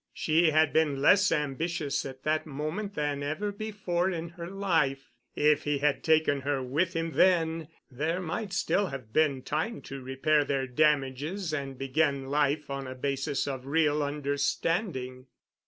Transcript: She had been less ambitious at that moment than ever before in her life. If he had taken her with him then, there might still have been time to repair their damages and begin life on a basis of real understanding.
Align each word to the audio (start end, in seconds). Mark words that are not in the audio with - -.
She 0.15 0.49
had 0.49 0.73
been 0.73 0.99
less 0.99 1.31
ambitious 1.31 2.07
at 2.07 2.23
that 2.23 2.47
moment 2.47 2.95
than 2.95 3.21
ever 3.21 3.51
before 3.51 4.09
in 4.09 4.29
her 4.29 4.49
life. 4.49 5.11
If 5.35 5.63
he 5.63 5.77
had 5.77 6.03
taken 6.03 6.41
her 6.41 6.63
with 6.63 6.95
him 6.95 7.11
then, 7.11 7.67
there 7.91 8.19
might 8.19 8.51
still 8.51 8.87
have 8.87 9.13
been 9.13 9.43
time 9.43 9.79
to 9.83 10.01
repair 10.01 10.43
their 10.43 10.65
damages 10.65 11.53
and 11.53 11.77
begin 11.77 12.25
life 12.31 12.67
on 12.71 12.87
a 12.87 12.95
basis 12.95 13.47
of 13.47 13.67
real 13.67 14.01
understanding. 14.01 15.27